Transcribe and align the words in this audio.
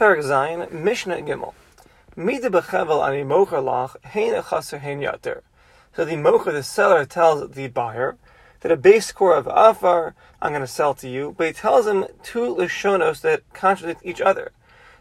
Perak 0.00 0.72
Mishnah 0.72 1.16
Gimel. 1.16 1.52
Mida 2.16 2.48
bechevel 2.48 3.06
ani 3.06 3.22
mocher 3.22 3.62
lach, 3.62 4.02
hein 4.02 4.42
chaser 4.42 4.78
hein 4.78 4.98
yater. 5.00 5.42
So 5.94 6.06
the 6.06 6.14
mocher, 6.14 6.52
the 6.52 6.62
seller, 6.62 7.04
tells 7.04 7.50
the 7.50 7.68
buyer 7.68 8.16
that 8.60 8.72
a 8.72 8.78
base 8.78 9.12
core 9.12 9.36
of 9.36 9.46
afar 9.46 10.14
I'm 10.40 10.52
going 10.52 10.62
to 10.62 10.66
sell 10.66 10.94
to 10.94 11.06
you, 11.06 11.34
but 11.36 11.48
he 11.48 11.52
tells 11.52 11.86
him 11.86 12.06
two 12.22 12.54
lishonos 12.54 13.20
that 13.20 13.42
contradict 13.52 14.00
each 14.02 14.22
other. 14.22 14.52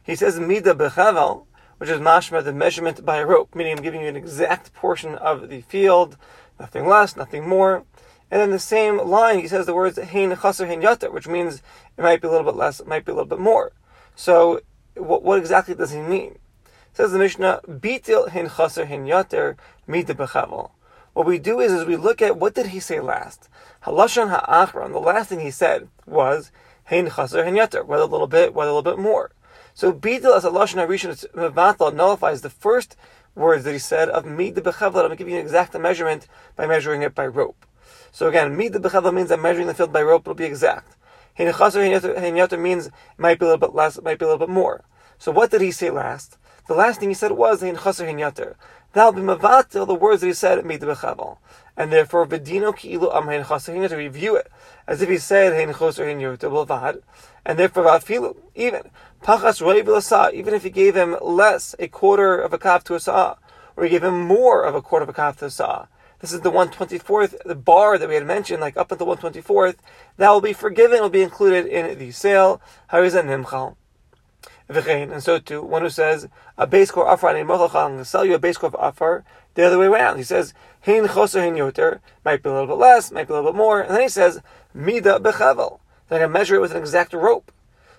He 0.04 0.17
says 0.17 0.38
mida 0.38 0.73
bechevel, 0.73 1.45
which 1.77 1.89
is 1.89 2.02
mashma, 2.02 2.43
the 2.43 2.52
measurement 2.52 3.05
by 3.05 3.20
a 3.20 3.25
rope, 3.25 3.55
meaning 3.55 3.77
I'm 3.77 3.84
giving 3.84 4.02
you 4.02 4.07
an 4.07 4.18
exact 4.18 4.73
portion 4.73 5.16
of 5.16 5.47
the 5.47 5.61
field, 5.61 6.18
nothing 6.59 6.86
less, 6.86 7.16
nothing 7.16 7.47
more. 7.47 7.86
And 8.29 8.41
in 8.41 8.52
the 8.52 8.59
same 8.59 8.97
line, 8.97 9.39
he 9.39 9.47
says 9.47 9.66
the 9.66 9.73
words 9.73 9.97
hein 9.97 10.38
chaser 10.41 10.68
hein 10.68 10.81
yater, 10.81 11.13
which 11.13 11.29
means 11.29 11.61
it 11.97 12.02
might 12.02 12.21
be 12.21 12.27
a 12.27 12.31
little 12.31 12.52
bit 12.52 12.57
less, 12.57 12.81
it 12.81 12.88
might 12.88 13.05
be 13.05 13.13
a 13.13 13.16
little 13.16 13.29
bit 13.29 13.39
more. 13.39 13.71
So, 14.18 14.59
what, 15.00 15.23
what 15.23 15.39
exactly 15.39 15.75
does 15.75 15.91
he 15.91 16.00
mean? 16.00 16.38
Says 16.94 17.12
the 17.12 17.20
Mishnah, 17.20 17.62
Bitil 17.67 18.30
hin 18.30 18.49
chaser 18.58 18.85
hin 18.85 19.05
yater 19.05 19.55
mida 19.88 20.13
bechavel. 20.13 20.72
What 21.13 21.25
we 21.25 21.39
do 21.39 21.59
is, 21.59 21.72
is 21.72 21.85
we 21.85 21.95
look 21.95 22.22
at 22.22 22.38
what 22.38 22.55
did 22.55 22.67
he 22.67 22.80
say 22.80 22.99
last. 22.99 23.49
Halashon 23.84 24.30
ha'achron, 24.30 24.91
the 24.91 24.99
last 24.99 25.30
thing 25.30 25.39
he 25.39 25.52
said 25.52 25.88
was 26.05 26.52
hin 26.85 27.09
chaser 27.16 27.44
hin 27.44 27.55
yater, 27.55 27.85
whether 27.85 28.03
a 28.03 28.08
little 28.08 28.27
bit, 28.27 28.53
whether 28.53 28.70
a 28.70 28.73
little 28.73 28.91
bit 28.91 29.02
more. 29.02 29.31
So 29.73 29.94
bitil 29.94 30.35
as 30.35 30.44
a 30.44 30.49
lashon 30.49 30.85
harishon 30.85 31.31
mevatel 31.34 31.94
nullifies 31.94 32.41
the 32.41 32.50
first 32.50 32.95
words 33.36 33.63
that 33.63 33.72
he 33.72 33.80
said 33.80 34.09
of 34.09 34.25
mida 34.25 34.61
bechavel. 34.61 35.09
I'm 35.09 35.16
giving 35.16 35.34
you 35.34 35.39
an 35.39 35.45
exact 35.45 35.77
measurement 35.80 36.27
by 36.55 36.67
measuring 36.67 37.02
it 37.02 37.16
by 37.16 37.27
rope. 37.27 37.66
So 38.11 38.27
again, 38.27 38.58
mida 38.58 38.80
bechavel 38.80 39.13
means 39.13 39.31
I'm 39.31 39.41
measuring 39.41 39.67
the 39.67 39.73
field 39.73 39.94
by 39.94 40.02
rope. 40.02 40.23
It'll 40.23 40.34
be 40.34 40.45
exact. 40.45 40.95
Hin 41.39 41.53
yater 41.53 42.59
means 42.59 42.89
might 43.17 43.39
be 43.39 43.45
a 43.45 43.49
little 43.49 43.67
bit 43.67 43.73
less, 43.73 44.02
might 44.02 44.20
be 44.20 44.25
a 44.25 44.27
little 44.27 44.45
bit 44.45 44.53
more. 44.53 44.84
So 45.17 45.31
what 45.31 45.52
did 45.52 45.61
he 45.61 45.71
say 45.71 45.89
last? 45.89 46.38
The 46.67 46.73
last 46.73 46.99
thing 46.99 47.09
he 47.09 47.16
said 47.16 47.31
was 47.31 47.63
in 47.63 47.77
chaser 47.77 48.05
hin 48.05 48.17
yater. 48.17 48.55
That'll 48.91 49.14
be 49.14 49.22
mavatil 49.22 49.88
the 49.88 49.95
words 49.95 50.22
that 50.22 50.27
he 50.27 50.33
said 50.33 50.64
made 50.66 50.81
the 50.81 51.38
and 51.77 51.94
therefore 51.94 52.27
v'dino 52.27 52.75
ki'ilu 52.75 53.16
am 53.16 53.27
hein 53.27 53.45
chaser 53.45 53.73
hin 53.73 53.83
yater. 53.83 53.97
We 53.97 54.09
view 54.09 54.36
it 54.36 54.52
as 54.86 55.02
if 55.02 55.08
he 55.08 55.17
said 55.17 55.53
hein 55.53 55.73
chaser 55.73 56.05
hin 56.05 56.19
yater 56.19 56.52
b'vad, 56.52 57.02
and 57.45 57.58
therefore 57.58 57.86
vafilu 57.86 58.36
even 58.53 58.92
pachas 59.23 59.61
roi 59.61 59.81
v'lasa. 59.81 60.33
Even 60.33 60.53
if 60.53 60.64
he 60.64 60.69
gave 60.69 60.95
him 60.95 61.16
less, 61.21 61.73
a 61.80 61.88
quarter 61.88 62.38
of 62.38 62.52
a 62.52 62.58
calf 62.58 62.83
to 62.83 62.95
a 62.95 62.99
saw, 62.99 63.36
or 63.77 63.86
he 63.86 63.89
gave 63.89 64.03
him 64.03 64.19
more 64.19 64.64
of 64.64 64.75
a 64.75 64.81
quarter 64.81 65.03
of 65.03 65.09
a 65.09 65.14
calf 65.14 65.38
to 65.38 65.45
a 65.45 65.49
saw. 65.49 65.86
This 66.20 66.34
is 66.34 66.42
the 66.42 66.52
124th, 66.52 67.44
the 67.45 67.56
bar 67.56 67.98
that 67.98 68.09
we 68.09 68.16
had 68.16 68.25
mentioned, 68.25 68.59
like 68.59 68.75
up 68.75 68.92
until 68.92 69.08
124th, 69.08 69.75
that 70.17 70.30
will 70.30 70.42
be 70.42 70.52
forgiven, 70.52 71.00
will 71.00 71.09
be 71.09 71.22
included 71.22 71.66
in 71.66 71.98
the 71.98 72.11
sale. 72.11 72.61
How 72.88 73.02
is 73.02 73.14
Harizan 73.14 73.45
nimchal. 73.45 73.76
And 74.70 75.23
so 75.23 75.39
too, 75.39 75.64
one 75.64 75.81
who 75.81 75.89
says 75.89 76.28
a 76.58 76.67
base 76.67 76.92
core 76.92 77.09
and 77.09 77.38
I'm 77.38 77.48
going 77.48 77.98
to 77.98 78.06
sell 78.06 78.23
you 78.23 78.36
a 78.36 78.39
base 78.39 78.58
core 78.58 78.67
of 78.67 78.76
afar, 78.78 79.23
the 79.56 79.66
other 79.66 79.80
way 79.80 79.88
around. 79.88 80.17
He 80.17 80.23
says 80.23 80.53
hein 80.81 81.08
choser 81.08 81.42
hein 81.42 81.56
yoter 81.56 82.02
might 82.23 82.44
be 82.44 82.50
a 82.50 82.54
little 82.54 82.67
bit 82.67 82.78
less, 82.78 83.11
might 83.11 83.28
be 83.28 83.33
a 83.33 83.38
little 83.38 83.52
bit 83.52 83.58
more, 83.58 83.81
and 83.81 83.92
then 83.92 84.02
he 84.02 84.09
says 84.09 84.42
mida 84.73 85.20
bechavel. 85.20 85.80
Then 86.08 86.22
I 86.22 86.26
can 86.26 86.31
measure 86.31 86.56
it 86.56 86.61
with 86.61 86.72
an 86.72 86.78
exact 86.78 87.14
rope. 87.14 87.52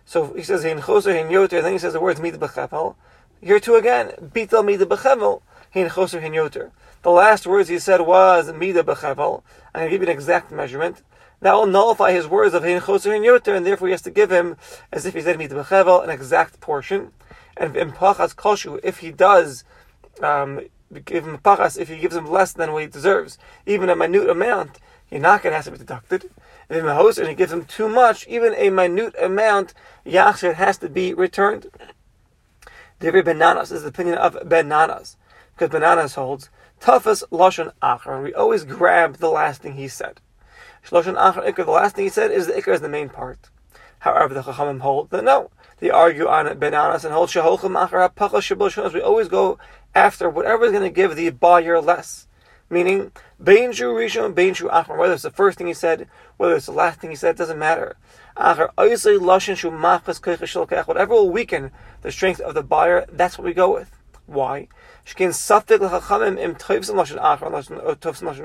So 0.05 0.33
he 0.35 0.43
says 0.43 0.63
hein 0.63 0.81
choser 0.81 1.13
hein 1.13 1.29
yoter, 1.29 1.57
and 1.57 1.67
then 1.67 1.73
he 1.73 1.79
says 1.79 1.95
the 1.95 2.01
words 2.01 2.21
mida 2.21 2.39
bechavel. 2.39 2.95
Here 3.41 3.59
too 3.59 3.75
again, 3.75 4.13
bitel 4.21 4.65
mida 4.65 4.87
bechavel 4.87 5.43
hein 5.71 5.89
choser 5.89 6.21
hein 6.21 6.33
yoter. 6.33 6.71
The 7.03 7.11
last 7.11 7.47
words 7.47 7.69
he 7.69 7.79
said 7.79 8.01
was 8.03 8.53
mida 8.53 8.83
bechavel. 8.83 9.43
I'm 9.75 9.81
going 9.81 9.91
to 9.91 9.91
give 9.91 10.03
you 10.03 10.09
an 10.09 10.15
exact 10.15 10.51
measurement 10.51 11.03
that 11.41 11.55
will 11.55 11.67
nullify 11.67 12.13
his 12.13 12.27
words 12.27 12.55
of 12.55 12.65
Hein 12.65 12.81
Choser 12.81 13.15
and 13.15 13.25
Yoter, 13.25 13.57
and 13.57 13.65
therefore 13.65 13.89
he 13.89 13.93
has 13.93 14.03
to 14.03 14.11
give 14.11 14.31
him, 14.31 14.57
as 14.93 15.07
if 15.07 15.15
he 15.15 15.23
said 15.23 15.39
Mit 15.39 15.51
Bechevel, 15.51 16.05
an 16.05 16.11
exact 16.11 16.61
portion. 16.61 17.13
And 17.57 17.77
in 17.77 17.93
Pachas 17.93 18.35
Koshu, 18.35 18.79
if 18.83 18.99
he 18.99 19.11
does 19.11 19.65
um, 20.23 20.61
give 21.05 21.27
him 21.27 21.39
Pachas, 21.39 21.79
if 21.79 21.89
he 21.89 21.97
gives 21.97 22.17
him 22.17 22.31
less 22.31 22.53
than 22.53 22.73
what 22.73 22.83
he 22.83 22.89
deserves, 22.89 23.39
even 23.67 23.89
a 23.89 23.97
minute 23.97 24.29
amount, 24.29 24.79
you're 25.11 25.21
not 25.21 25.43
going 25.43 25.53
to 25.53 25.57
have 25.57 25.65
to 25.65 25.71
be 25.73 25.79
deducted. 25.79 26.31
If 26.69 26.77
in 26.77 26.85
Mahoser 26.85 27.29
he 27.29 27.35
gives 27.35 27.53
him 27.53 27.65
too 27.65 27.89
much, 27.89 28.27
even 28.29 28.55
a 28.55 28.71
minute 28.71 29.15
amount, 29.21 29.75
Yachsher 30.07 30.55
has 30.55 30.79
to 30.79 30.89
be 30.89 31.15
returned. 31.15 31.67
David 33.01 33.25
Ben 33.25 33.39
Nanas 33.39 33.73
is 33.73 33.83
the 33.83 33.89
opinion 33.89 34.19
of 34.19 34.37
Ben 34.47 34.69
Nanas, 34.69 35.17
because 35.61 35.79
Ben 35.79 35.83
Nanas 35.83 36.15
holds 36.15 36.49
toughest 36.81 37.23
lashon 37.31 37.71
achar, 37.83 38.15
and 38.15 38.25
we 38.25 38.33
always 38.33 38.65
grab 38.65 39.19
the 39.19 39.29
last 39.29 39.61
thing 39.61 39.75
he 39.75 39.89
said. 39.89 40.19
Shloshan 40.87 41.19
Achar 41.19 41.47
Ikar, 41.47 41.67
the 41.67 41.71
last 41.71 41.97
thing 41.97 42.05
he 42.05 42.11
said 42.11 42.31
is 42.31 42.47
the 42.47 42.55
Ikar 42.55 42.73
is 42.73 42.81
the 42.81 42.89
main 42.89 43.11
part. 43.11 43.51
However, 43.99 44.33
the 44.33 44.41
Chachamim 44.41 44.81
hold 44.81 45.11
that 45.11 45.23
no. 45.23 45.51
They 45.77 45.91
argue 45.91 46.27
on 46.29 46.59
Ben 46.59 46.73
Nanas 46.73 47.05
and 47.05 47.13
hold 47.13 47.29
Shaholchim 47.29 47.77
Achar 47.77 48.09
HaPachas 48.09 48.95
We 48.95 49.03
always 49.03 49.29
go 49.29 49.59
after 49.95 50.31
whatever 50.31 50.65
is 50.65 50.73
going 50.73 50.83
to 50.83 50.89
give 50.89 51.15
the 51.15 51.29
buyer 51.29 51.79
less. 51.79 52.27
Meaning, 52.71 53.13
Bein 53.43 53.73
Shu 53.73 53.93
Rishon, 53.93 54.35
Bein 54.35 54.55
Shu. 54.55 54.69
Whether 54.69 55.13
it's 55.13 55.25
the 55.25 55.31
first 55.31 55.59
thing 55.59 55.67
he 55.67 55.75
said, 55.75 56.09
whether 56.39 56.55
it's 56.55 56.67
the 56.67 56.73
last 56.73 57.01
thing 57.01 57.11
he 57.11 57.17
said, 57.17 57.37
doesn't 57.37 57.59
matter. 57.59 57.99
Achar 58.35 58.73
Oisei 58.79 59.19
Lashon 59.19 59.59
Shu 59.59 59.71
Whatever 60.87 61.15
will 61.15 61.31
weaken 61.31 61.71
the 62.01 62.11
strength 62.11 62.41
of 62.41 62.55
the 62.55 62.63
buyer, 62.63 63.05
that's 63.13 63.37
what 63.37 63.45
we 63.45 63.53
go 63.53 63.75
with. 63.75 64.00
Why? 64.31 64.69
Shkin 65.05 65.31
Saftik 65.31 65.81
L'Chachamim 65.81 66.39
Im 66.39 66.55
Lashon 66.55 67.19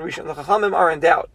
Rishon. 0.02 0.72
Are 0.72 0.90
in 0.90 0.98
doubt. 1.00 1.30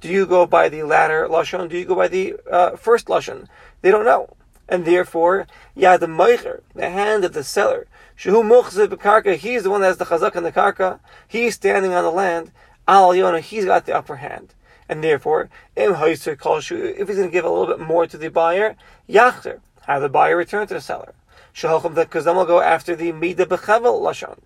Do 0.00 0.08
you 0.08 0.24
go 0.24 0.46
by 0.46 0.70
the 0.70 0.84
latter 0.84 1.28
lashon? 1.28 1.68
Do 1.68 1.76
you 1.76 1.84
go 1.84 1.94
by 1.94 2.08
the 2.08 2.36
uh, 2.50 2.76
first 2.76 3.08
lashon? 3.08 3.46
They 3.82 3.90
don't 3.90 4.06
know, 4.06 4.34
and 4.70 4.86
therefore, 4.86 5.46
the 5.74 5.82
meicher, 5.82 6.62
the 6.74 6.88
hand 6.88 7.24
of 7.24 7.34
the 7.34 7.44
seller, 7.44 7.86
shehu 8.16 8.42
muchzeh 8.42 8.88
b'karka, 8.88 9.36
he's 9.36 9.64
the 9.64 9.70
one 9.70 9.82
that 9.82 9.88
has 9.88 9.98
the 9.98 10.06
chazak 10.06 10.34
in 10.34 10.44
the 10.44 10.52
karka. 10.52 11.00
He's 11.28 11.56
standing 11.56 11.92
on 11.92 12.02
the 12.02 12.10
land. 12.10 12.52
Al 12.88 13.10
yona, 13.10 13.40
he's 13.40 13.66
got 13.66 13.84
the 13.84 13.94
upper 13.94 14.16
hand, 14.16 14.54
and 14.88 15.04
therefore, 15.04 15.50
im 15.76 15.92
ha'yisur 15.94 16.36
kolshu, 16.36 16.98
if 16.98 17.06
he's 17.08 17.18
going 17.18 17.28
to 17.28 17.32
give 17.32 17.44
a 17.44 17.50
little 17.50 17.66
bit 17.66 17.86
more 17.86 18.06
to 18.06 18.16
the 18.16 18.30
buyer, 18.30 18.76
yachter, 19.06 19.60
have 19.82 20.00
the 20.00 20.08
buyer 20.08 20.38
return 20.38 20.66
to 20.66 20.72
the 20.72 20.80
seller. 20.80 21.12
Shahochem, 21.52 21.94
because 21.94 22.24
then 22.24 22.36
we'll 22.36 22.46
go 22.46 22.60
after 22.60 22.94
the 22.94 23.12
mida 23.12 23.46
b'chavel 23.46 24.00
lashon 24.00 24.38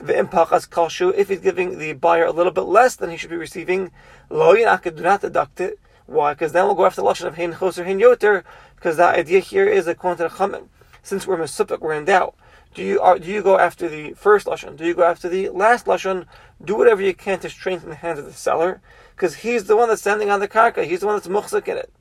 pachas 0.00 0.68
kalshu, 0.68 1.12
if 1.16 1.28
he's 1.28 1.40
giving 1.40 1.78
the 1.78 1.92
buyer 1.92 2.24
a 2.24 2.32
little 2.32 2.52
bit 2.52 2.62
less 2.62 2.96
than 2.96 3.10
he 3.10 3.16
should 3.16 3.30
be 3.30 3.36
receiving, 3.36 3.90
lo 4.30 4.54
yinaka, 4.54 4.94
do 4.94 5.02
not 5.02 5.20
deduct 5.20 5.60
it. 5.60 5.78
Why? 6.06 6.34
Because 6.34 6.52
then 6.52 6.64
we'll 6.64 6.74
go 6.74 6.86
after 6.86 7.02
the 7.02 7.06
lashon 7.06 7.26
of 7.26 7.36
hein 7.36 7.54
chos 7.54 7.78
or 7.78 7.84
hein 7.84 7.98
yoter, 7.98 8.44
because 8.76 8.96
the 8.96 9.04
idea 9.04 9.40
here 9.40 9.66
is 9.66 9.86
a 9.86 9.94
to 9.94 10.14
the. 10.14 10.62
Since 11.02 11.26
we're 11.26 11.36
mesupik, 11.36 11.80
we're 11.80 11.94
in 11.94 12.04
doubt. 12.04 12.34
Do 12.74 12.82
you 12.82 13.00
are, 13.00 13.18
do 13.18 13.28
you 13.28 13.42
go 13.42 13.58
after 13.58 13.88
the 13.88 14.12
first 14.12 14.46
lashon? 14.46 14.76
Do 14.76 14.84
you 14.86 14.94
go 14.94 15.02
after 15.02 15.28
the 15.28 15.48
last 15.48 15.86
lashon? 15.86 16.26
Do 16.64 16.76
whatever 16.76 17.02
you 17.02 17.14
can 17.14 17.40
to 17.40 17.50
strengthen 17.50 17.90
the 17.90 17.96
hands 17.96 18.18
of 18.18 18.24
the 18.24 18.32
seller, 18.32 18.80
because 19.14 19.36
he's 19.36 19.64
the 19.64 19.76
one 19.76 19.88
that's 19.88 20.00
standing 20.00 20.30
on 20.30 20.40
the 20.40 20.48
karka. 20.48 20.84
He's 20.84 21.00
the 21.00 21.06
one 21.06 21.16
that's 21.16 21.28
muchzik 21.28 21.68
in 21.68 21.76
it. 21.76 21.92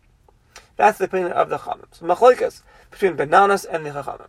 That's 0.76 1.00
the 1.00 1.06
opinion 1.06 1.32
of 1.32 1.50
the 1.50 1.58
chamim. 1.58 1.86
So 1.92 2.06
machloikas 2.06 2.62
between 2.92 3.16
Ben 3.16 3.30
Nanas 3.30 3.66
and 3.70 3.86
the 3.86 3.90
chachamim. 3.90 4.28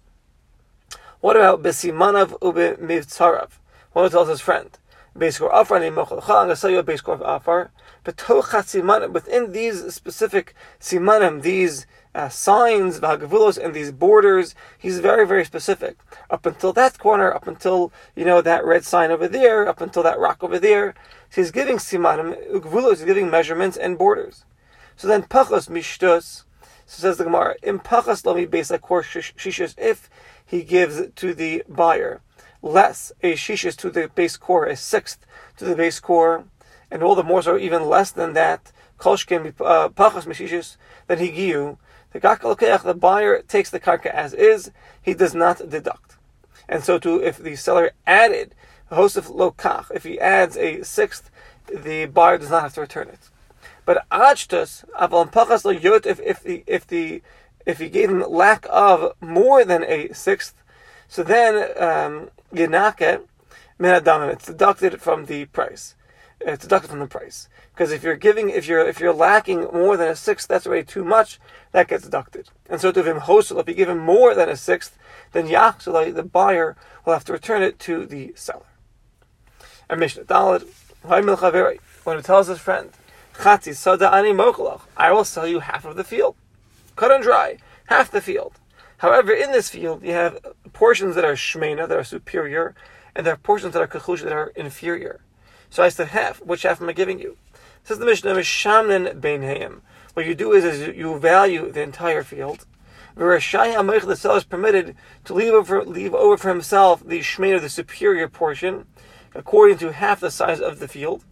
What 1.20 1.34
about 1.34 1.64
besimanav 1.64 2.30
ube 2.42 2.78
mivtzarav? 2.78 3.50
One 3.92 4.08
tells 4.08 4.28
his 4.28 4.40
friend, 4.40 4.70
Beiskor 5.16 5.50
Afar, 5.52 5.82
I'm 5.82 5.94
going 5.96 6.48
to 6.48 6.54
sell 6.54 6.70
you 6.70 6.78
a 6.78 7.24
Afar. 7.24 7.72
Within 8.06 9.50
these 9.50 9.92
specific 9.92 10.54
simanim, 10.80 11.42
these 11.42 11.86
uh, 12.14 12.28
signs, 12.28 13.00
v'hagavulos, 13.00 13.58
and 13.58 13.74
these 13.74 13.90
borders, 13.90 14.54
he's 14.78 15.00
very, 15.00 15.26
very 15.26 15.44
specific. 15.44 15.98
Up 16.30 16.46
until 16.46 16.72
that 16.74 17.00
corner, 17.00 17.34
up 17.34 17.48
until, 17.48 17.92
you 18.14 18.24
know, 18.24 18.40
that 18.40 18.64
red 18.64 18.84
sign 18.84 19.10
over 19.10 19.26
there, 19.26 19.68
up 19.68 19.80
until 19.80 20.04
that 20.04 20.20
rock 20.20 20.44
over 20.44 20.60
there. 20.60 20.94
He's 21.34 21.50
giving 21.50 21.78
simanim, 21.78 22.36
ugvulos, 22.52 22.98
he's 22.98 23.04
giving 23.04 23.28
measurements 23.28 23.76
and 23.76 23.98
borders. 23.98 24.44
So 24.94 25.08
then 25.08 25.24
pachos 25.24 25.68
mishtos, 25.68 26.44
so 26.88 27.02
says 27.02 27.18
the 27.18 27.24
Gemara, 27.24 27.54
in 27.62 27.80
pachas 27.80 28.24
lomi 28.24 28.46
beis 28.46 28.74
akor 28.74 29.02
shishis, 29.02 29.74
if 29.76 30.08
he 30.44 30.62
gives 30.62 31.02
to 31.16 31.34
the 31.34 31.62
buyer 31.68 32.22
less 32.62 33.12
a 33.22 33.34
shishis 33.34 33.76
to 33.76 33.90
the 33.90 34.08
base 34.08 34.38
core, 34.38 34.64
a 34.64 34.74
sixth 34.74 35.26
to 35.58 35.66
the 35.66 35.76
base 35.76 36.00
core, 36.00 36.44
and 36.90 37.02
all 37.02 37.14
the 37.14 37.22
more 37.22 37.42
so 37.42 37.58
even 37.58 37.84
less 37.84 38.10
than 38.10 38.32
that, 38.32 38.72
kolshkin 38.98 39.48
uh, 39.60 39.90
pachas 39.90 40.26
mishishis, 40.26 40.78
then 41.08 41.18
he 41.18 41.30
giyu. 41.30 41.76
The 42.12 42.20
kakal 42.20 42.82
the 42.82 42.94
buyer 42.94 43.42
takes 43.42 43.68
the 43.68 43.78
karka 43.78 44.06
as 44.06 44.32
is, 44.32 44.70
he 45.02 45.12
does 45.12 45.34
not 45.34 45.68
deduct. 45.68 46.16
And 46.70 46.82
so 46.82 46.98
too, 46.98 47.22
if 47.22 47.36
the 47.36 47.54
seller 47.54 47.90
added 48.06 48.54
hosef 48.90 49.28
lokach, 49.28 49.90
if 49.94 50.04
he 50.04 50.18
adds 50.18 50.56
a 50.56 50.82
sixth, 50.82 51.30
the 51.66 52.06
buyer 52.06 52.38
does 52.38 52.48
not 52.48 52.62
have 52.62 52.74
to 52.74 52.80
return 52.80 53.08
it. 53.08 53.28
But 53.88 54.06
achtus 54.10 54.84
aval 55.00 55.32
pachas 55.32 55.64
lo 55.64 55.70
yot, 55.70 56.04
if 56.04 56.20
if 56.20 56.42
the 56.42 56.62
if 56.66 56.86
the 56.86 57.22
if 57.64 57.78
he 57.78 57.88
gave 57.88 58.10
him 58.10 58.22
lack 58.28 58.66
of 58.68 59.14
more 59.18 59.64
than 59.64 59.82
a 59.82 60.12
sixth, 60.12 60.62
so 61.08 61.22
then 61.22 61.54
um, 61.82 62.28
Yenake 62.52 63.22
min 63.78 64.02
It's 64.04 64.44
deducted 64.44 65.00
from 65.00 65.24
the 65.24 65.46
price. 65.46 65.94
it's 66.38 66.64
deducted 66.64 66.90
from 66.90 66.98
the 66.98 67.06
price. 67.06 67.48
Because 67.72 67.90
if 67.90 68.02
you're 68.02 68.16
giving, 68.16 68.50
if 68.50 68.68
you're 68.68 68.86
if 68.86 69.00
you're 69.00 69.14
lacking 69.14 69.60
more 69.72 69.96
than 69.96 70.08
a 70.08 70.16
sixth, 70.16 70.48
that's 70.48 70.66
already 70.66 70.84
too 70.84 71.02
much. 71.02 71.40
That 71.72 71.88
gets 71.88 72.04
deducted. 72.04 72.50
And 72.68 72.82
so 72.82 72.92
to 72.92 73.02
him 73.02 73.20
hosel, 73.20 73.58
if 73.58 73.68
you 73.68 73.74
give 73.74 73.88
him 73.88 74.00
more 74.00 74.34
than 74.34 74.50
a 74.50 74.56
sixth, 74.56 74.98
then 75.32 75.48
yachzulai, 75.48 76.14
the 76.14 76.22
buyer 76.22 76.76
will 77.06 77.14
have 77.14 77.24
to 77.24 77.32
return 77.32 77.62
it 77.62 77.78
to 77.78 78.04
the 78.04 78.34
seller. 78.36 78.66
And 79.88 79.98
Mishnah 79.98 80.24
Dalet, 80.24 80.68
when 82.04 82.16
he 82.18 82.22
tells 82.22 82.48
his 82.48 82.58
friend, 82.58 82.90
Chatzi 83.38 83.72
sada 83.72 84.12
ani 84.12 84.34
I 84.96 85.12
will 85.12 85.24
sell 85.24 85.46
you 85.46 85.60
half 85.60 85.84
of 85.84 85.94
the 85.94 86.02
field, 86.02 86.34
cut 86.96 87.12
and 87.12 87.22
dry, 87.22 87.58
half 87.86 88.10
the 88.10 88.20
field. 88.20 88.58
However, 88.96 89.32
in 89.32 89.52
this 89.52 89.70
field, 89.70 90.02
you 90.02 90.10
have 90.10 90.38
portions 90.72 91.14
that 91.14 91.24
are 91.24 91.34
shmena, 91.34 91.86
that 91.86 91.96
are 91.96 92.02
superior, 92.02 92.74
and 93.14 93.24
there 93.24 93.34
are 93.34 93.36
portions 93.38 93.74
that 93.74 93.82
are 93.82 93.86
kachush, 93.86 94.24
that 94.24 94.32
are 94.32 94.48
inferior. 94.56 95.20
So 95.70 95.84
I 95.84 95.88
said, 95.88 96.08
half. 96.08 96.42
Which 96.42 96.64
half 96.64 96.82
am 96.82 96.88
I 96.88 96.92
giving 96.92 97.20
you? 97.20 97.36
Says 97.84 98.00
the 98.00 98.06
Mishnah, 98.06 98.34
Mishamnin 98.34 99.20
Beinheim. 99.20 99.82
What 100.14 100.26
you 100.26 100.34
do 100.34 100.52
is, 100.52 100.64
is 100.64 100.96
you 100.96 101.16
value 101.20 101.70
the 101.70 101.82
entire 101.82 102.24
field. 102.24 102.66
The 103.14 104.16
seller 104.18 104.36
is 104.36 104.44
permitted 104.44 104.96
to 105.26 105.34
leave 105.34 105.52
over, 105.52 105.84
leave 105.84 106.14
over 106.14 106.36
for 106.36 106.48
himself 106.48 107.06
the 107.06 107.20
shmena, 107.20 107.60
the 107.60 107.68
superior 107.68 108.26
portion, 108.26 108.86
according 109.32 109.78
to 109.78 109.92
half 109.92 110.18
the 110.18 110.32
size 110.32 110.60
of 110.60 110.80
the 110.80 110.88
field. 110.88 111.22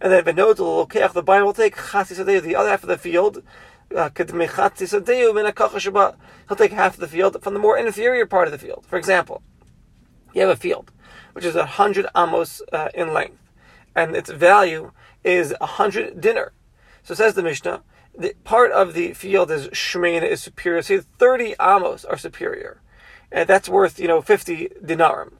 And 0.00 0.12
then 0.12 0.24
the 0.24 1.22
buyer 1.24 1.44
will 1.44 1.54
take 1.54 1.76
the 1.76 2.54
other 2.56 2.70
half 2.70 2.82
of 2.82 2.88
the 2.88 2.98
field, 2.98 3.42
uh, 3.94 4.10
He'll 6.48 6.56
take 6.56 6.72
half 6.72 6.94
of 6.94 7.00
the 7.00 7.08
field 7.08 7.42
from 7.42 7.54
the 7.54 7.60
more 7.60 7.78
inferior 7.78 8.26
part 8.26 8.48
of 8.48 8.52
the 8.52 8.58
field. 8.58 8.84
For 8.86 8.98
example, 8.98 9.42
you 10.34 10.40
have 10.42 10.50
a 10.50 10.56
field 10.56 10.90
which 11.36 11.44
is 11.44 11.54
a 11.54 11.66
hundred 11.66 12.06
amos 12.16 12.62
uh, 12.72 12.88
in 12.94 13.12
length, 13.12 13.52
and 13.94 14.16
its 14.16 14.30
value 14.30 14.90
is 15.22 15.52
a 15.60 15.66
hundred 15.66 16.18
dinar. 16.18 16.54
So 17.02 17.12
says 17.12 17.34
the 17.34 17.42
Mishnah, 17.42 17.82
the 18.18 18.34
part 18.42 18.72
of 18.72 18.94
the 18.94 19.12
field 19.12 19.50
is 19.50 19.68
shmein 19.68 20.22
is 20.22 20.40
superior. 20.40 20.80
Say 20.80 21.00
thirty 21.00 21.54
amos 21.60 22.06
are 22.06 22.16
superior, 22.16 22.80
and 23.30 23.46
that's 23.46 23.68
worth 23.68 24.00
you 24.00 24.08
know 24.08 24.22
fifty 24.22 24.70
dinarim. 24.82 25.34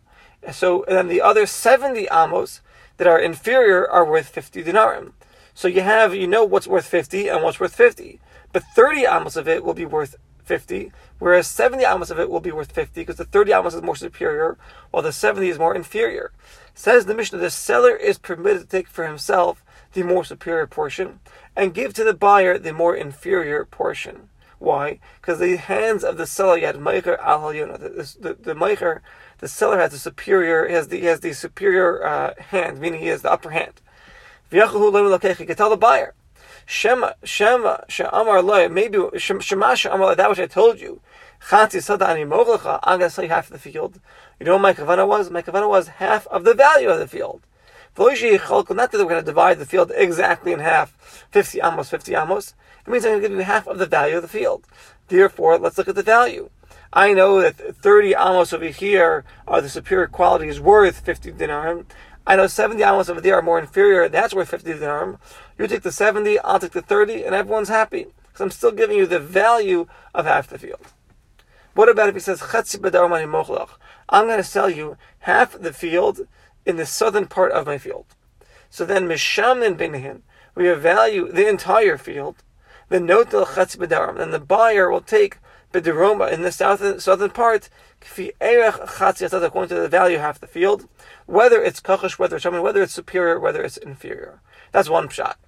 So 0.53 0.85
then 0.87 1.09
the 1.09 1.23
other 1.23 1.47
seventy 1.47 2.09
amos 2.13 2.61
that 2.97 3.07
are 3.07 3.19
inferior 3.19 3.89
are 3.89 4.05
worth 4.05 4.29
fifty 4.29 4.63
dinarim. 4.63 5.13
So 5.55 5.69
you 5.69 5.81
have 5.81 6.15
you 6.15 6.27
know 6.27 6.45
what's 6.45 6.67
worth 6.67 6.87
fifty 6.87 7.29
and 7.29 7.43
what's 7.43 7.61
worth 7.61 7.75
fifty 7.75 8.21
but 8.57 8.65
30 8.75 9.05
amos 9.05 9.37
of 9.37 9.47
it 9.47 9.63
will 9.63 9.75
be 9.75 9.85
worth 9.85 10.17
50, 10.45 10.91
whereas 11.19 11.47
70 11.47 11.85
amos 11.85 12.11
of 12.11 12.19
it 12.19 12.31
will 12.31 12.41
be 12.41 12.53
worth 12.53 12.73
50 12.73 13.03
because 13.03 13.17
the 13.17 13.27
30 13.27 13.53
amos 13.53 13.75
is 13.75 13.83
more 13.83 13.95
superior, 13.95 14.57
while 14.91 15.03
the 15.03 15.13
70 15.13 15.49
is 15.51 15.59
more 15.59 15.75
inferior. 15.75 16.33
Says 16.75 17.05
the 17.05 17.15
Mishnah, 17.15 17.39
the 17.39 17.51
seller 17.51 17.95
is 17.95 18.17
permitted 18.17 18.63
to 18.63 18.67
take 18.67 18.89
for 18.89 19.07
himself 19.07 19.63
the 19.93 20.03
more 20.03 20.25
superior 20.25 20.67
portion 20.67 21.21
and 21.55 21.75
give 21.75 21.93
to 21.93 22.03
the 22.05 22.15
buyer 22.15 22.57
the 22.57 22.73
more 22.73 22.97
inferior 22.97 23.67
portion. 23.67 24.31
Why? 24.59 25.01
Because 25.21 25.39
the 25.39 25.57
hands 25.57 26.03
of 26.03 26.17
the 26.17 26.27
seller 26.27 26.57
yet 26.57 26.77
meicher 26.77 27.19
al 27.19 27.41
halyona. 27.41 27.79
The, 27.79 28.17
the, 28.21 28.35
the 28.35 28.55
meicher, 28.55 29.01
the 29.39 29.49
seller 29.49 29.79
has 29.79 29.93
the 29.93 29.99
superior, 29.99 30.67
has 30.69 30.89
the, 30.89 31.01
he 31.01 31.07
has 31.07 31.21
the 31.21 31.33
superior 31.33 32.05
uh, 32.05 32.35
hand, 32.39 32.81
meaning 32.81 33.01
he 33.01 33.09
has 33.09 33.23
the 33.23 33.31
upper 33.31 33.51
hand. 33.51 33.81
He 34.51 34.59
can 34.59 35.57
tell 35.57 35.71
the 35.71 35.77
buyer. 35.77 36.15
Shema, 36.65 37.13
Shema, 37.23 37.79
Sha'amar 37.89 38.43
Loi, 38.43 38.69
maybe 38.69 38.99
Shema 39.19 39.75
Sha'amar 39.75 40.17
that 40.17 40.31
which 40.31 40.41
I 40.41 40.47
told 40.47 40.81
you. 40.81 41.01
Chatzi 41.49 41.83
Sada 41.83 42.09
Ani 42.09 42.25
Moglecha, 42.25 42.81
I'm 42.83 42.99
going 42.99 43.09
to 43.09 43.15
sell 43.15 43.25
you 43.25 43.31
half 43.31 43.47
of 43.47 43.53
the 43.53 43.71
field. 43.71 44.01
You 44.41 44.47
know 44.47 44.55
what 44.55 44.63
my 44.63 44.73
kavana 44.73 45.07
was? 45.07 45.31
My 45.31 45.43
kavana 45.43 45.69
was 45.69 45.89
half 45.89 46.27
of 46.29 46.45
the 46.45 46.55
value 46.55 46.89
of 46.89 46.99
the 46.99 47.07
field. 47.07 47.43
Not 47.99 48.93
that 48.93 48.93
we're 48.93 49.05
going 49.05 49.21
to 49.21 49.23
divide 49.23 49.59
the 49.59 49.67
field 49.67 49.91
exactly 49.95 50.53
in 50.53 50.61
half, 50.61 50.93
50 51.31 51.61
amos, 51.63 51.89
50 51.89 52.15
amos. 52.15 52.55
It 52.87 52.91
means 52.91 53.05
I'm 53.05 53.13
going 53.13 53.23
to 53.23 53.29
give 53.29 53.39
you 53.39 53.45
half 53.45 53.67
of 53.67 53.79
the 53.79 53.87
value 53.87 54.17
of 54.17 54.23
the 54.23 54.29
field. 54.29 54.67
Therefore, 55.09 55.59
let's 55.59 55.79
look 55.79 55.89
at 55.89 55.95
the 55.95 56.03
value. 56.03 56.51
I 56.93 57.13
know 57.13 57.41
that 57.41 57.57
30 57.77 58.15
amos 58.15 58.53
over 58.53 58.67
here 58.67 59.25
are 59.47 59.61
the 59.61 59.69
superior 59.69 60.07
quality 60.09 60.49
is 60.49 60.61
worth 60.61 61.01
50 61.01 61.33
dinar. 61.33 61.85
I 62.27 62.37
know 62.37 62.47
70 62.47 62.83
amos 62.83 63.09
over 63.09 63.21
there 63.21 63.37
are 63.37 63.43
more 63.43 63.59
inferior, 63.59 64.09
that's 64.09 64.35
worth 64.35 64.51
50 64.51 64.75
dirham. 64.75 65.19
You 65.59 65.67
take 65.67 65.83
the 65.83 65.93
70, 65.93 66.39
I'll 66.41 66.59
take 66.59 66.73
the 66.73 66.83
30, 66.83 67.25
and 67.25 67.35
everyone's 67.35 67.69
happy. 67.69 68.07
Because 68.27 68.41
I'm 68.41 68.51
still 68.51 68.73
giving 68.73 68.99
you 68.99 69.07
the 69.07 69.21
value 69.21 69.87
of 70.15 70.27
half 70.27 70.49
the 70.49 70.59
field. 70.59 70.93
What 71.75 71.89
about 71.89 72.09
if 72.09 72.15
he 72.15 72.21
says, 72.21 72.43
I'm 72.43 74.27
going 74.27 74.39
to 74.39 74.45
sell 74.45 74.71
you 74.71 74.97
half 75.21 75.59
the 75.59 75.73
field 75.73 76.27
in 76.67 76.77
the 76.77 76.87
southern 76.87 77.27
part 77.27 77.53
of 77.53 77.67
my 77.67 77.79
field. 77.79 78.07
So 78.69 78.85
then, 78.85 79.09
Mishamnin 79.09 79.77
Binahin, 79.79 80.23
we 80.55 80.71
value 80.73 81.31
the 81.31 81.49
entire 81.49 81.97
field. 81.97 82.37
The 82.89 82.99
notel 82.99 83.55
chatz 83.55 83.77
then 83.77 84.31
the 84.31 84.39
buyer 84.39 84.91
will 84.91 85.01
take 85.01 85.39
Bidiroma 85.73 86.33
in 86.33 86.43
the 86.43 86.53
southern, 86.53 87.01
southern 87.01 87.31
part, 87.31 87.69
Kfi 88.01 88.33
Erech 88.41 88.75
Chatz 88.99 89.23
according 89.23 89.69
to 89.69 89.81
the 89.81 89.89
value 89.89 90.19
half 90.19 90.41
the 90.41 90.47
field, 90.47 90.89
whether 91.27 91.63
it's 91.63 91.81
kachash, 91.81 92.19
whether 92.19 92.37
it's 92.37 92.43
shaman, 92.43 92.63
whether 92.63 92.83
it's 92.83 92.95
superior, 92.95 93.41
whether 93.41 93.63
it's 93.63 93.77
inferior. 93.77 94.41
That's 94.73 94.89
one 94.89 95.09
shot. 95.09 95.39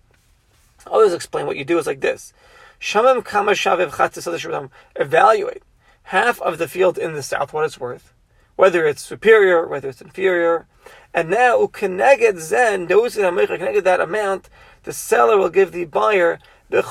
Others 0.86 1.12
explain 1.12 1.46
what 1.46 1.56
you 1.56 1.64
do 1.64 1.78
is 1.78 1.86
like 1.86 2.00
this. 2.00 2.32
Shamim 2.80 3.24
kama 3.24 3.52
shaviv 3.52 4.70
Evaluate 4.96 5.62
half 6.04 6.40
of 6.40 6.58
the 6.58 6.68
field 6.68 6.98
in 6.98 7.12
the 7.12 7.22
south, 7.22 7.52
what 7.52 7.64
it's 7.64 7.78
worth, 7.78 8.12
whether 8.58 8.84
it's 8.88 9.00
superior, 9.00 9.68
whether 9.68 9.88
it's 9.88 10.02
inferior. 10.02 10.66
And 11.14 11.30
now, 11.30 11.64
ukeneged 11.64 12.40
zen, 12.40 12.88
connected 12.88 13.84
that 13.84 14.00
amount, 14.00 14.50
the 14.82 14.92
seller 14.92 15.38
will 15.38 15.48
give 15.48 15.70
the 15.70 15.84
buyer 15.84 16.40
the 16.68 16.82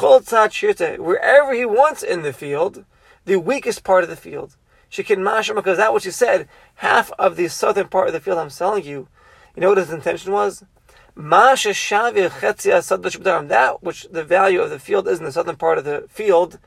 wherever 0.98 1.54
he 1.54 1.66
wants 1.66 2.04
in 2.04 2.22
the 2.22 2.32
field, 2.32 2.86
the 3.26 3.36
weakest 3.36 3.84
part 3.84 4.06
of 4.06 4.10
the 4.10 4.16
field. 4.16 4.56
She 4.88 5.04
can 5.04 5.20
masham 5.20 5.56
because 5.56 5.76
that 5.78 5.92
what 5.92 6.04
she 6.04 6.12
said, 6.12 6.48
half 6.76 7.12
of 7.20 7.36
the 7.36 7.50
southern 7.50 7.90
part 7.90 8.08
of 8.08 8.14
the 8.14 8.22
field 8.22 8.38
I'm 8.38 8.50
selling 8.50 8.86
you. 8.86 9.10
You 9.54 9.62
know 9.62 9.68
what 9.68 9.78
his 9.78 9.92
intention 9.92 10.32
was? 10.32 10.64
That 11.18 11.68
which 13.82 14.08
the 14.10 14.24
value 14.24 14.62
of 14.62 14.70
the 14.70 14.80
field 14.80 15.08
is 15.10 15.20
in 15.20 15.26
the 15.26 15.34
southern 15.34 15.58
part 15.58 15.78
of 15.78 15.84
the 15.84 16.06
field, 16.08 16.60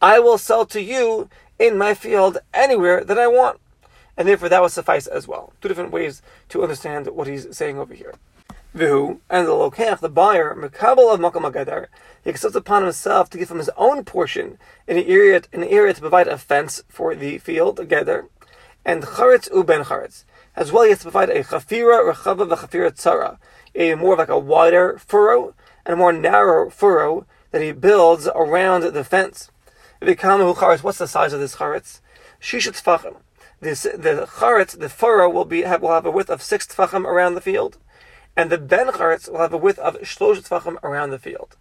I 0.00 0.20
will 0.20 0.38
sell 0.38 0.64
to 0.66 0.80
you 0.80 1.28
in 1.58 1.76
my 1.76 1.94
field 1.94 2.38
anywhere 2.54 3.02
that 3.02 3.18
I 3.18 3.26
want. 3.26 3.58
And 4.16 4.28
therefore 4.28 4.48
that 4.48 4.62
will 4.62 4.68
suffice 4.68 5.06
as 5.06 5.26
well. 5.26 5.52
Two 5.60 5.68
different 5.68 5.90
ways 5.90 6.22
to 6.50 6.62
understand 6.62 7.08
what 7.08 7.26
he's 7.26 7.56
saying 7.56 7.78
over 7.78 7.94
here. 7.94 8.14
Vihu, 8.74 9.20
and 9.30 9.46
the 9.46 9.52
lokech, 9.52 10.00
the 10.00 10.08
buyer, 10.08 10.52
mekabel 10.54 11.14
of 11.14 11.20
makam 11.20 11.86
he 12.24 12.30
accepts 12.30 12.56
upon 12.56 12.82
himself 12.82 13.30
to 13.30 13.38
give 13.38 13.50
him 13.50 13.58
his 13.58 13.70
own 13.76 14.04
portion 14.04 14.58
in 14.88 14.96
an 14.96 15.04
area, 15.04 15.42
an 15.52 15.62
area 15.62 15.94
to 15.94 16.00
provide 16.00 16.26
a 16.26 16.36
fence 16.36 16.82
for 16.88 17.14
the 17.14 17.38
field, 17.38 17.76
together, 17.76 18.26
and 18.84 19.04
charetz 19.04 19.48
uben 19.50 19.84
charetz. 19.84 20.24
As 20.56 20.72
well, 20.72 20.84
he 20.84 20.90
has 20.90 20.98
to 21.00 21.04
provide 21.04 21.30
a 21.30 21.44
chafira, 21.44 22.12
rechava, 22.12 22.48
v'chafira 22.48 22.90
tzara, 22.90 23.38
a 23.76 23.94
more 23.94 24.16
like 24.16 24.28
a 24.28 24.38
wider 24.38 24.98
furrow, 24.98 25.54
and 25.86 25.94
a 25.94 25.96
more 25.96 26.12
narrow 26.12 26.68
furrow 26.68 27.26
that 27.52 27.62
he 27.62 27.70
builds 27.70 28.26
around 28.34 28.82
the 28.82 29.04
fence. 29.04 29.50
What's 30.00 30.98
the 30.98 31.06
size 31.06 31.32
of 31.32 31.38
this 31.38 31.56
charetz? 31.56 32.00
Shishat 32.40 32.82
tfachim. 32.82 33.16
This, 33.60 33.82
the 33.82 34.28
charetz, 34.38 34.78
the 34.78 34.88
furrow, 34.88 35.30
will 35.30 35.44
be 35.44 35.62
have, 35.62 35.82
will 35.82 35.92
have 35.92 36.06
a 36.06 36.10
width 36.10 36.30
of 36.30 36.42
six 36.42 36.66
tfachim 36.66 37.04
around 37.04 37.34
the 37.34 37.40
field 37.40 37.78
and 38.36 38.50
the 38.50 38.58
ben 38.58 38.88
charetz 38.88 39.30
will 39.30 39.38
have 39.38 39.52
a 39.52 39.58
width 39.58 39.78
of 39.78 39.96
shlosh 40.00 40.38
tefachim 40.38 40.82
around 40.82 41.10
the 41.10 41.18
field. 41.18 41.56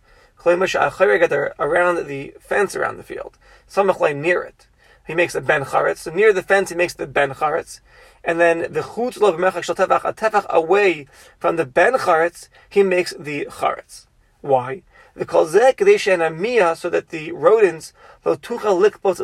Around 0.45 2.07
the 2.07 2.33
fence 2.39 2.75
around 2.75 2.97
the 2.97 3.03
field. 3.03 3.37
Samachlay 3.69 4.15
near 4.15 4.41
it. 4.41 4.67
He 5.05 5.15
makes 5.15 5.35
a 5.35 5.41
ben 5.41 5.63
charetz. 5.63 5.97
So 5.97 6.11
near 6.13 6.33
the 6.33 6.41
fence, 6.41 6.69
he 6.69 6.75
makes 6.75 6.93
the 6.93 7.07
ben 7.07 7.31
charetz. 7.31 7.79
And 8.23 8.39
then 8.39 8.73
the 8.73 8.81
chutz 8.81 9.19
lo 9.19 9.31
b'mechach 9.31 9.63
shel 9.63 9.75
tefach, 9.75 10.03
a 10.03 10.13
tefach 10.13 10.47
away 10.47 11.07
from 11.39 11.55
the 11.57 11.65
ben 11.65 11.93
charetz, 11.93 12.49
he 12.69 12.83
makes 12.83 13.13
the 13.17 13.45
charetz. 13.51 14.07
Why? 14.41 14.81
The 15.15 15.25
kolzeh 15.25 15.75
kadesha 15.75 16.13
and 16.13 16.77
so 16.77 16.89
that 16.89 17.09
the 17.09 17.31
rodents 17.31 17.93
lo 18.25 18.35
tucha 18.35 18.89
likpos 18.89 19.17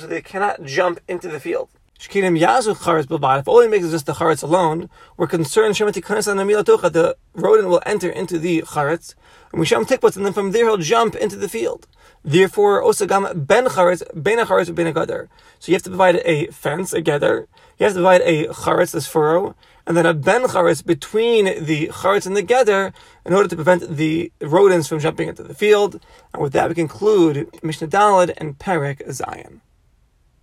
so 0.00 0.06
they 0.06 0.20
cannot 0.20 0.64
jump 0.64 1.00
into 1.06 1.28
the 1.28 1.40
field. 1.40 1.68
Shkinim 1.98 2.38
yazu 2.38 2.74
charetz 2.74 3.06
b'bayit. 3.06 3.40
If 3.40 3.48
all 3.48 3.62
he 3.62 3.68
makes 3.68 3.86
is 3.86 3.92
just 3.92 4.04
the 4.04 4.12
charetz 4.12 4.42
alone, 4.42 4.90
we're 5.16 5.26
concerned 5.26 5.76
shemati 5.76 6.02
kanes 6.02 6.28
an 6.28 6.36
tucha. 6.36 6.92
The 6.92 7.16
rodent 7.34 7.68
will 7.68 7.82
enter 7.86 8.10
into 8.10 8.38
the 8.38 8.60
charetz, 8.62 9.14
and 9.50 9.60
we 9.60 9.64
sham 9.64 9.86
tikvot, 9.86 10.14
and 10.14 10.26
then 10.26 10.34
from 10.34 10.52
there 10.52 10.66
he'll 10.66 10.76
jump 10.76 11.14
into 11.14 11.36
the 11.36 11.48
field. 11.48 11.86
Therefore, 12.22 12.82
osagam 12.82 13.46
ben 13.46 13.64
charetz, 13.64 14.02
ben 14.14 14.44
charetz 14.44 14.74
ben 14.74 14.92
gadar. 14.92 15.28
So 15.58 15.70
you 15.70 15.74
have 15.74 15.84
to 15.84 15.90
provide 15.90 16.16
a 16.16 16.48
fence, 16.48 16.92
a 16.92 17.00
gather. 17.00 17.48
You 17.78 17.84
have 17.84 17.94
to 17.94 18.00
provide 18.00 18.20
a 18.22 18.48
charetz, 18.48 18.92
this 18.92 19.06
furrow, 19.06 19.54
and 19.86 19.96
then 19.96 20.04
a 20.04 20.12
ben 20.12 20.42
charetz 20.42 20.84
between 20.84 21.64
the 21.64 21.86
charetz 21.88 22.26
and 22.26 22.36
the 22.36 22.42
gather 22.42 22.92
in 23.24 23.32
order 23.32 23.48
to 23.48 23.56
prevent 23.56 23.96
the 23.96 24.30
rodents 24.42 24.86
from 24.86 25.00
jumping 25.00 25.28
into 25.28 25.42
the 25.42 25.54
field. 25.54 25.98
And 26.34 26.42
with 26.42 26.52
that, 26.52 26.68
we 26.68 26.74
conclude 26.74 27.48
Mishnah 27.62 27.88
Dalet 27.88 28.34
and 28.36 28.58
Perek 28.58 29.06
Zayin. 29.08 29.60